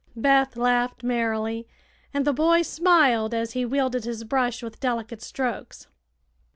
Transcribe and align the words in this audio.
Beth 0.15 0.57
laughed 0.57 1.03
merrily, 1.03 1.67
and 2.11 2.25
the 2.25 2.33
boy 2.33 2.63
smiled 2.63 3.35
as 3.35 3.51
he 3.51 3.65
wielded 3.65 4.03
his 4.03 4.23
brush 4.23 4.63
with 4.63 4.79
delicate 4.79 5.21
strokes. 5.21 5.85